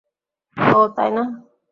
[0.57, 1.23] ওহ তাই না?